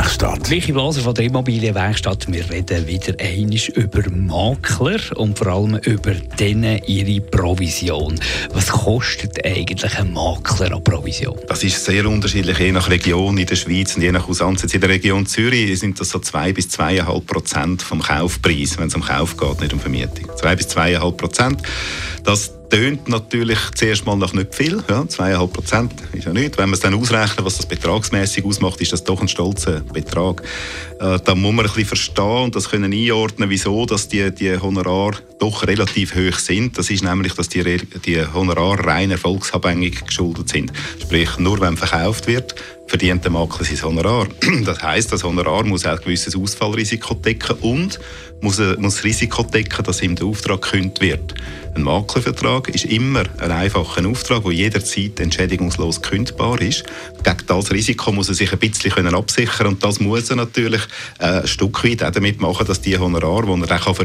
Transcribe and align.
Immobilienwerkstatt. 0.00 0.48
Michi 0.48 0.72
Blaser 0.72 1.02
von 1.02 1.14
der 1.14 1.24
Immobilienwerkstatt. 1.26 2.32
Wir 2.32 2.48
reden 2.48 2.86
wieder 2.86 3.14
einig 3.18 3.68
über 3.76 4.08
Makler 4.10 4.98
und 5.16 5.36
vor 5.36 5.48
allem 5.48 5.76
über 5.76 6.14
denen 6.38 6.82
ihre 6.86 7.20
Provision. 7.20 8.18
Was 8.52 8.68
kostet 8.68 9.44
eigentlich 9.44 9.98
ein 9.98 10.12
Makler 10.14 10.72
an 10.74 10.82
Provision? 10.82 11.38
Das 11.48 11.62
ist 11.62 11.84
sehr 11.84 12.06
unterschiedlich, 12.06 12.58
je 12.58 12.72
nach 12.72 12.88
Region 12.88 13.36
in 13.36 13.46
der 13.46 13.56
Schweiz 13.56 13.94
und 13.94 14.02
je 14.02 14.10
nach 14.10 14.26
Ausansatz. 14.26 14.72
In 14.72 14.80
der 14.80 14.88
Region 14.88 15.26
Zürich 15.26 15.78
sind 15.78 16.00
das 16.00 16.08
so 16.08 16.18
2 16.18 16.54
bis 16.54 16.68
2,5 16.68 17.20
Prozent 17.26 17.82
vom 17.82 18.00
Kaufpreis, 18.00 18.78
wenn 18.78 18.88
es 18.88 18.94
um 18.94 19.02
Kauf 19.02 19.36
geht, 19.36 19.60
nicht 19.60 19.72
um 19.74 19.80
Vermietung. 19.80 20.30
2 20.34 20.56
bis 20.56 20.68
2,5 20.68 21.12
Prozent. 21.12 21.62
Das 22.24 22.52
tönt 22.70 23.08
natürlich 23.08 23.58
zuerst 23.74 24.06
mal 24.06 24.16
noch 24.16 24.32
nicht 24.32 24.54
viel. 24.54 24.82
Ja, 24.88 25.02
2,5 25.02 25.46
Prozent 25.48 25.92
ist 26.12 26.24
ja 26.24 26.32
nicht. 26.32 26.56
Wenn 26.56 26.70
man 26.70 26.74
es 26.74 26.80
dann 26.80 26.94
ausrechnet, 26.94 27.44
was 27.44 27.56
das 27.56 27.66
betragsmäßig 27.66 28.44
ausmacht, 28.44 28.80
ist 28.80 28.92
das 28.92 29.04
doch 29.04 29.20
ein 29.20 29.28
stolzer 29.28 29.80
Betrag. 29.80 30.42
Äh, 31.00 31.18
da 31.24 31.34
muss 31.34 31.52
man 31.52 31.66
ein 31.66 31.72
bisschen 31.72 31.86
verstehen 31.86 32.44
und 32.44 32.56
das 32.56 32.70
können 32.70 32.92
einordnen, 32.92 33.50
wieso 33.50 33.84
dass 33.86 34.08
die, 34.08 34.32
die 34.32 34.56
Honorare 34.56 35.18
doch 35.38 35.66
relativ 35.66 36.14
hoch 36.14 36.38
sind. 36.38 36.78
Das 36.78 36.90
ist 36.90 37.02
nämlich, 37.02 37.34
dass 37.34 37.48
die, 37.48 37.62
die 38.04 38.24
Honorare 38.32 38.86
rein 38.86 39.10
erfolgsabhängig 39.10 40.06
geschuldet 40.06 40.48
sind. 40.48 40.72
Sprich, 41.00 41.38
nur 41.38 41.60
wenn 41.60 41.76
verkauft 41.76 42.26
wird, 42.26 42.54
verdient 42.90 43.22
der 43.22 43.30
Makler 43.30 43.64
sein 43.64 43.82
Honorar. 43.82 44.26
Das 44.64 44.82
heißt, 44.82 45.12
das 45.12 45.22
Honorar 45.22 45.64
muss 45.64 45.86
auch 45.86 45.92
ein 45.92 45.98
gewisses 45.98 46.34
Ausfallrisiko 46.34 47.14
decken 47.14 47.56
und 47.60 48.00
muss, 48.40 48.58
muss 48.78 48.96
das 48.96 49.04
Risiko 49.04 49.44
decken, 49.44 49.84
dass 49.84 50.02
ihm 50.02 50.16
der 50.16 50.26
Auftrag 50.26 50.62
gekündigt 50.62 51.00
wird. 51.00 51.34
Ein 51.76 51.82
Maklervertrag 51.84 52.68
ist 52.68 52.86
immer 52.86 53.22
ein 53.38 53.52
einfacher 53.52 54.04
Auftrag, 54.08 54.42
der 54.42 54.52
jederzeit 54.52 55.20
entschädigungslos 55.20 56.02
kündbar 56.02 56.60
ist. 56.60 56.82
Gegen 57.22 57.46
das 57.46 57.70
Risiko 57.70 58.10
muss 58.10 58.28
er 58.28 58.34
sich 58.34 58.52
ein 58.52 58.58
bisschen 58.58 59.14
absichern 59.14 59.68
und 59.68 59.84
das 59.84 60.00
muss 60.00 60.28
er 60.28 60.36
natürlich 60.36 60.82
äh, 61.20 61.42
ein 61.42 61.46
Stück 61.46 61.84
weit 61.84 62.02
auch 62.02 62.10
damit 62.10 62.40
machen, 62.40 62.66
dass 62.66 62.80
die 62.80 62.98
Honorare, 62.98 63.56
die 63.56 63.70
er 63.70 63.86
auch 63.86 64.00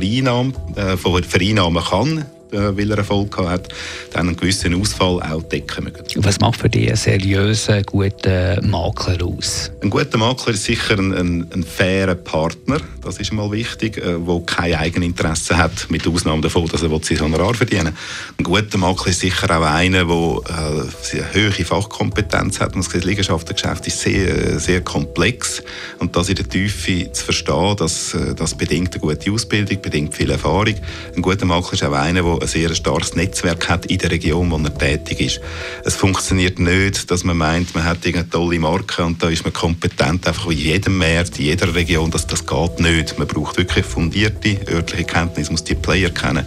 äh, 0.76 1.24
vereinnahmen 1.24 1.84
kann, 1.84 2.26
äh, 2.52 2.78
weil 2.78 2.92
er 2.92 2.98
Erfolg 3.00 3.38
hat, 3.38 3.70
dann 4.14 4.28
einen 4.28 4.38
gewissen 4.38 4.80
Ausfall 4.80 5.22
auch 5.22 5.44
decken 5.44 5.86
mögen. 5.86 6.04
Was 6.18 6.40
macht 6.40 6.60
für 6.60 6.70
dich 6.70 6.88
einen 6.88 6.96
seriösen, 6.96 7.84
guten 7.84 8.70
Makler 8.70 9.26
aus? 9.26 9.72
Ein 9.82 9.90
guter 9.90 10.18
Makler 10.18 10.54
ist 10.54 10.64
sicher 10.64 10.98
ein, 10.98 11.14
ein, 11.14 11.48
ein 11.54 11.64
fairer 11.64 12.16
Partner, 12.16 12.78
das 13.02 13.18
ist 13.20 13.34
mal 13.34 13.52
wichtig, 13.52 13.96
der 13.96 14.16
äh, 14.16 14.42
kein 14.46 14.76
Eigeninteresse 14.76 15.58
hat, 15.58 15.90
mit 15.90 16.08
Ausnahme 16.08 16.42
davon, 16.42 16.68
dass 16.68 16.82
er 16.82 16.90
sein 17.02 17.20
Honorar 17.20 17.54
verdienen 17.54 17.88
will. 17.88 17.94
Ein 18.40 18.44
guter 18.44 18.78
Makler 18.78 19.08
ist 19.12 19.20
sicher 19.20 19.58
auch 19.58 19.64
einer, 19.64 20.06
der 20.06 20.10
äh, 20.10 21.22
eine 21.22 21.52
hohe 21.54 21.66
Fachkompetenz 21.66 22.60
hat. 22.60 22.76
das 22.76 22.94
Liegenschaftengeschäft 22.94 23.88
ist 23.88 24.02
sehr, 24.02 24.60
sehr 24.60 24.82
komplex 24.82 25.62
und 26.00 26.16
das 26.16 26.30
in 26.30 26.36
der 26.36 26.48
Tiefe 26.48 27.12
zu 27.12 27.26
verstehen, 27.26 27.76
das, 27.78 28.14
äh, 28.14 28.34
das 28.34 28.56
bedingt 28.56 28.94
eine 28.94 29.02
gute 29.02 29.32
Ausbildung, 29.32 29.82
bedingt 29.82 30.16
viel 30.16 30.32
Erfahrung. 30.32 30.76
Ein 31.16 31.22
guter 31.22 31.46
Makler 31.46 31.74
ist 31.74 31.84
auch 31.84 31.94
einer, 31.94 32.24
der 32.24 32.35
ein 32.40 32.48
sehr 32.48 32.74
starkes 32.76 33.16
Netzwerk 33.16 33.70
hat 33.70 33.86
in 33.86 33.98
der 33.98 34.12
Region, 34.12 34.52
wo 34.52 34.58
er 34.58 34.78
tätig 34.78 35.20
ist. 35.20 35.42
Es 35.84 35.96
funktioniert 35.96 36.60
nicht, 36.60 37.10
dass 37.10 37.24
man 37.24 37.38
meint, 37.38 37.74
man 37.76 37.84
hat 37.84 38.06
eine 38.06 38.30
tolle 38.30 38.60
Marke 38.60 39.04
und 39.04 39.22
da 39.22 39.30
ist 39.30 39.44
man 39.44 39.54
kompetent, 39.54 40.28
einfach 40.28 40.50
in 40.50 40.58
jedem 40.58 40.98
Markt, 40.98 41.40
in 41.40 41.46
jeder 41.46 41.74
Region, 41.74 42.12
das, 42.12 42.28
das 42.28 42.46
geht 42.46 42.80
nicht. 42.80 43.18
Man 43.18 43.28
braucht 43.28 43.58
wirklich 43.58 43.86
fundierte 43.86 44.60
örtliche 44.72 45.04
Kenntnisse, 45.04 45.52
muss 45.52 45.64
die 45.64 45.76
Player 45.76 46.10
kennen 46.10 46.46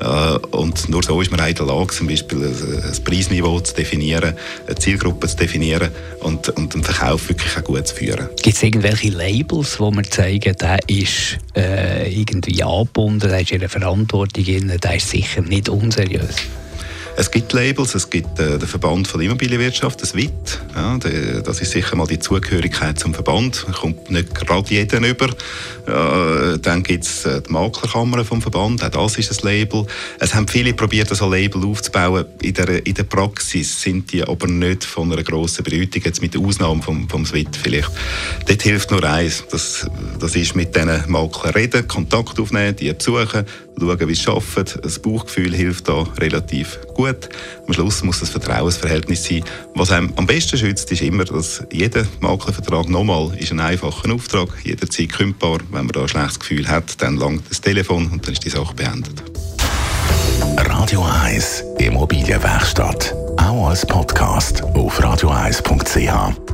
äh, 0.00 0.04
und 0.56 0.88
nur 0.88 1.02
so 1.02 1.20
ist 1.20 1.30
man 1.30 1.46
in 1.48 1.54
der 1.54 1.66
Lage, 1.66 1.94
zum 1.94 2.06
Beispiel 2.06 2.44
ein 2.44 3.04
Preisniveau 3.04 3.60
zu 3.60 3.74
definieren, 3.74 4.34
eine 4.66 4.76
Zielgruppe 4.76 5.28
zu 5.28 5.36
definieren 5.36 5.90
und, 6.20 6.48
und 6.50 6.74
den 6.74 6.82
Verkauf 6.82 7.28
wirklich 7.28 7.56
auch 7.56 7.64
gut 7.64 7.86
zu 7.86 7.94
führen. 7.94 8.28
Gibt 8.42 8.56
es 8.56 8.62
irgendwelche 8.62 9.10
Labels, 9.10 9.78
wo 9.78 9.90
man 9.90 10.04
zeigen, 10.04 10.54
der 10.56 10.78
ist 10.88 11.38
äh, 11.56 12.12
irgendwie 12.12 12.62
angebunden, 12.62 13.28
der 13.28 13.40
ist 13.40 13.52
in 13.52 13.60
der 13.60 13.68
Verantwortung, 13.68 14.44
der 14.44 14.94
ist 14.94 15.10
sicher 15.10 15.42
nicht 15.42 15.68
unseriös. 15.68 16.36
Es 17.16 17.30
gibt 17.30 17.52
Labels, 17.52 17.94
es 17.94 18.10
gibt 18.10 18.40
äh, 18.40 18.58
den 18.58 18.66
Verband 18.66 19.06
von 19.06 19.20
der 19.20 19.26
Immobilienwirtschaft, 19.26 20.02
das 20.02 20.14
WIT. 20.14 20.60
Ja, 20.74 20.98
die, 20.98 21.42
das 21.44 21.60
ist 21.60 21.70
sicher 21.70 21.94
mal 21.94 22.08
die 22.08 22.18
Zugehörigkeit 22.18 22.98
zum 22.98 23.14
Verband. 23.14 23.64
Kommt 23.72 24.10
nicht 24.10 24.34
gerade 24.34 24.68
jeder 24.68 24.98
über. 24.98 25.28
Äh, 25.86 26.58
dann 26.58 26.82
gibt 26.82 27.04
es 27.04 27.24
äh, 27.24 27.40
die 27.40 27.52
Maklerkammer 27.52 28.24
vom 28.24 28.42
Verband, 28.42 28.82
auch 28.82 28.90
das 28.90 29.18
ist 29.18 29.30
ein 29.30 29.48
Label. 29.48 29.86
Es 30.18 30.34
haben 30.34 30.48
viele 30.48 30.74
probiert, 30.74 31.14
so 31.14 31.26
ein 31.26 31.30
Label 31.30 31.64
aufzubauen. 31.64 32.24
In 32.42 32.54
der, 32.54 32.84
in 32.84 32.94
der 32.94 33.04
Praxis 33.04 33.80
sind 33.80 34.12
die 34.12 34.24
aber 34.24 34.48
nicht 34.48 34.82
von 34.82 35.12
einer 35.12 35.22
grossen 35.22 35.62
Bedeutung, 35.62 36.02
jetzt 36.04 36.20
mit 36.20 36.34
der 36.34 36.40
Ausnahme 36.40 36.82
vom, 36.82 37.08
vom 37.08 37.24
SWIT 37.24 37.56
vielleicht. 37.62 37.92
Dort 38.46 38.62
hilft 38.62 38.90
nur 38.90 39.04
eins, 39.04 39.44
das, 39.50 39.86
das 40.18 40.34
ist 40.34 40.56
mit 40.56 40.74
diesen 40.74 41.04
Maklern 41.06 41.54
reden, 41.54 41.86
Kontakt 41.86 42.40
aufnehmen, 42.40 42.74
die 42.74 42.92
besuchen, 42.92 43.44
schauen, 43.78 44.08
wie 44.08 44.14
sie 44.14 44.28
arbeiten. 44.28 44.80
Das 44.82 44.98
Bauchgefühl 44.98 45.54
hilft 45.54 45.88
da 45.88 46.02
relativ 46.18 46.78
gut. 47.04 47.28
Am 47.66 47.74
Schluss 47.74 48.02
muss 48.02 48.20
das 48.20 48.30
Vertrauensverhältnis 48.30 49.24
sein. 49.24 49.44
Was 49.74 49.90
einem 49.90 50.12
am 50.16 50.26
besten 50.26 50.58
schützt, 50.58 50.90
ist 50.92 51.02
immer, 51.02 51.24
dass 51.24 51.62
jeder 51.72 52.06
Maklervertrag 52.20 52.88
nochmal 52.88 53.32
ist 53.38 53.52
ein 53.52 53.60
einfacher 53.60 54.12
Auftrag, 54.12 54.48
jederzeit 54.64 55.12
kündbar. 55.12 55.58
Wenn 55.70 55.86
man 55.86 55.92
da 55.92 56.02
ein 56.02 56.08
schlechtes 56.08 56.40
Gefühl 56.40 56.68
hat, 56.68 57.00
dann 57.02 57.16
langt 57.16 57.50
das 57.50 57.60
Telefon 57.60 58.10
und 58.10 58.26
dann 58.26 58.32
ist 58.32 58.44
die 58.44 58.50
Sache 58.50 58.74
beendet. 58.74 59.22
Radio 60.56 61.04
1 61.04 61.64
Immobilienwerkstatt. 61.78 63.14
Auch 63.36 63.68
als 63.68 63.86
Podcast 63.86 64.62
auf 64.62 65.00
radio1.ch. 65.00 66.53